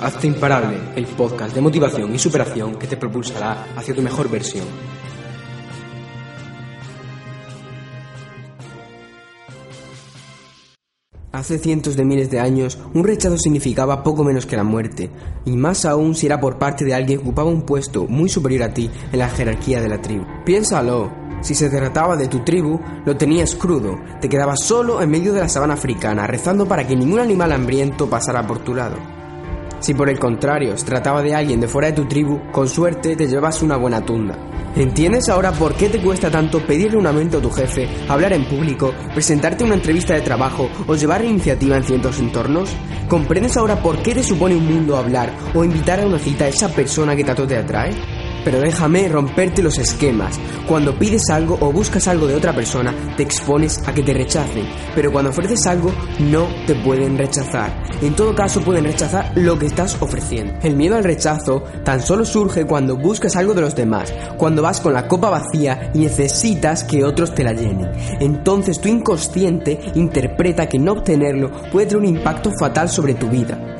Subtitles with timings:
[0.00, 4.64] Hazte Imparable, el podcast de motivación y superación que te propulsará hacia tu mejor versión.
[11.32, 15.10] Hace cientos de miles de años, un rechazo significaba poco menos que la muerte,
[15.44, 18.62] y más aún si era por parte de alguien que ocupaba un puesto muy superior
[18.62, 20.24] a ti en la jerarquía de la tribu.
[20.46, 21.12] Piénsalo,
[21.42, 25.40] si se trataba de tu tribu, lo tenías crudo, te quedabas solo en medio de
[25.40, 29.19] la sabana africana, rezando para que ningún animal hambriento pasara por tu lado.
[29.80, 33.16] Si por el contrario se trataba de alguien de fuera de tu tribu, con suerte
[33.16, 34.36] te llevas una buena tunda.
[34.76, 38.44] ¿Entiendes ahora por qué te cuesta tanto pedirle un aumento a tu jefe, hablar en
[38.44, 42.70] público, presentarte una entrevista de trabajo o llevar iniciativa en ciertos entornos?
[43.08, 46.48] ¿Comprendes ahora por qué te supone un mundo hablar o invitar a una cita a
[46.48, 48.19] esa persona que tanto te atrae?
[48.44, 50.38] Pero déjame romperte los esquemas.
[50.66, 54.66] Cuando pides algo o buscas algo de otra persona, te expones a que te rechacen.
[54.94, 57.82] Pero cuando ofreces algo, no te pueden rechazar.
[58.02, 60.54] En todo caso, pueden rechazar lo que estás ofreciendo.
[60.62, 64.80] El miedo al rechazo tan solo surge cuando buscas algo de los demás, cuando vas
[64.80, 67.90] con la copa vacía y necesitas que otros te la llenen.
[68.20, 73.79] Entonces tu inconsciente interpreta que no obtenerlo puede tener un impacto fatal sobre tu vida.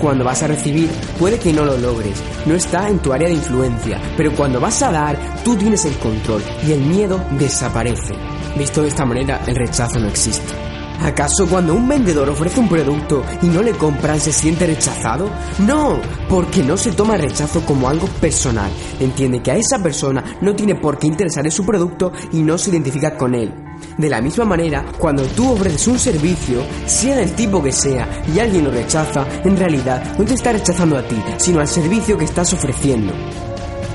[0.00, 3.34] Cuando vas a recibir, puede que no lo logres, no está en tu área de
[3.34, 8.14] influencia, pero cuando vas a dar, tú tienes el control y el miedo desaparece.
[8.56, 10.52] Visto de esta manera, el rechazo no existe.
[11.00, 15.30] ¿Acaso cuando un vendedor ofrece un producto y no le compran se siente rechazado?
[15.60, 18.70] No, porque no se toma el rechazo como algo personal.
[18.98, 22.70] Entiende que a esa persona no tiene por qué interesar su producto y no se
[22.70, 23.67] identifica con él.
[23.98, 28.38] De la misma manera, cuando tú ofreces un servicio, sea del tipo que sea, y
[28.38, 32.24] alguien lo rechaza, en realidad no te está rechazando a ti, sino al servicio que
[32.24, 33.12] estás ofreciendo.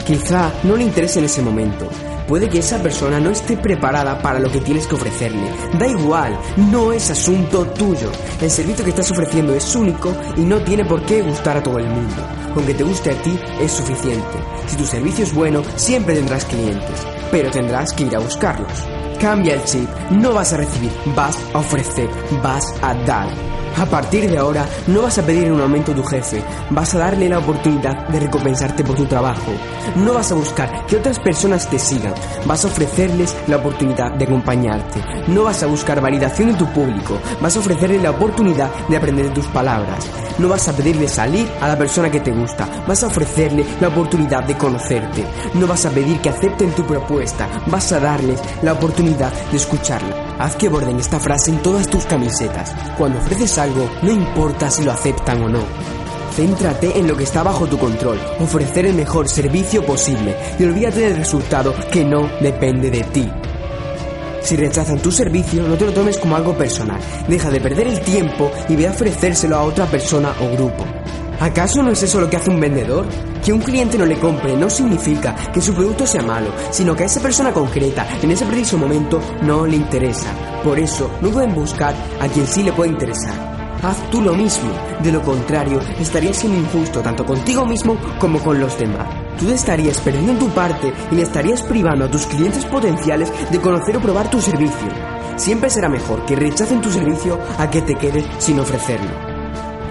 [0.06, 1.88] Quizá no le interese en ese momento,
[2.28, 5.52] Puede que esa persona no esté preparada para lo que tienes que ofrecerle.
[5.78, 6.40] Da igual,
[6.72, 8.10] no es asunto tuyo.
[8.42, 11.80] El servicio que estás ofreciendo es único y no tiene por qué gustar a todo
[11.80, 12.26] el mundo.
[12.54, 14.38] Con que te guste a ti es suficiente.
[14.68, 18.93] Si tu servicio es bueno, siempre tendrás clientes, pero tendrás que ir a buscarlos.
[19.24, 22.10] Cambia el chip, no vas a recibir, vas a ofrecer,
[22.44, 23.63] vas a dar.
[23.78, 27.00] A partir de ahora no vas a pedir un aumento a tu jefe, vas a
[27.00, 29.52] darle la oportunidad de recompensarte por tu trabajo.
[29.96, 32.14] No vas a buscar que otras personas te sigan,
[32.46, 35.02] vas a ofrecerles la oportunidad de acompañarte.
[35.28, 39.34] No vas a buscar validación en tu público, vas a ofrecerle la oportunidad de aprender
[39.34, 40.08] tus palabras.
[40.38, 43.90] No vas a pedirle salir a la persona que te gusta, vas a ofrecerle la
[43.90, 45.26] oportunidad de conocerte.
[45.56, 50.36] No vas a pedir que acepten tu propuesta, vas a darles la oportunidad de escucharla.
[50.40, 52.74] Haz que borden esta frase en todas tus camisetas.
[52.98, 53.58] Cuando ofreces
[54.02, 55.62] no importa si lo aceptan o no.
[56.36, 61.02] Céntrate en lo que está bajo tu control, ofrecer el mejor servicio posible y olvídate
[61.02, 63.32] del resultado que no depende de ti.
[64.42, 67.00] Si rechazan tu servicio, no te lo tomes como algo personal.
[67.30, 70.84] Deja de perder el tiempo y ve a ofrecérselo a otra persona o grupo.
[71.40, 73.06] ¿Acaso no es eso lo que hace un vendedor?
[73.44, 77.04] Que un cliente no le compre no significa que su producto sea malo, sino que
[77.04, 80.34] a esa persona concreta, en ese preciso momento, no le interesa.
[80.64, 83.53] Por eso, no pueden buscar a quien sí le puede interesar.
[83.84, 84.72] Haz tú lo mismo,
[85.04, 89.06] de lo contrario, estarías siendo injusto tanto contigo mismo como con los demás.
[89.38, 94.00] Tú estarías perdiendo tu parte y estarías privando a tus clientes potenciales de conocer o
[94.00, 94.88] probar tu servicio.
[95.36, 99.12] Siempre será mejor que rechacen tu servicio a que te quedes sin ofrecerlo.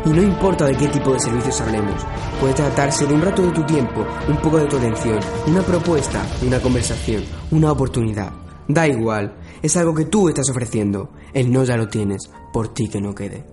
[0.07, 2.03] Y no importa de qué tipo de servicios hablemos,
[2.41, 6.27] puede tratarse de un rato de tu tiempo, un poco de tu atención, una propuesta,
[6.47, 8.33] una conversación, una oportunidad.
[8.67, 12.89] Da igual, es algo que tú estás ofreciendo, el no ya lo tienes, por ti
[12.89, 13.45] que no quede.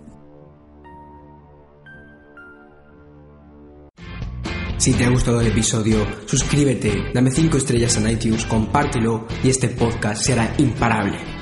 [4.79, 9.67] Si te ha gustado el episodio, suscríbete, dame 5 estrellas en iTunes, compártelo y este
[9.67, 11.38] podcast será imparable.